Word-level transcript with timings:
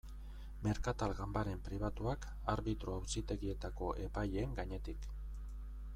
Merkatal 0.67 1.13
ganbaren 1.19 1.61
pribatuak 1.67 2.25
arbitro 2.55 2.95
auzitegietako 3.01 3.91
epaileen 4.09 4.57
gainetik. 4.61 5.11